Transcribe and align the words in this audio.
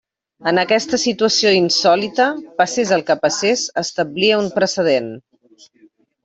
En 0.51 0.59
aquesta 0.59 0.97
situació 1.01 1.51
insòlita, 1.57 2.27
passés 2.61 2.95
el 2.97 3.05
que 3.11 3.17
passés 3.27 3.67
establia 3.83 4.41
un 4.45 4.49
precedent. 4.57 5.13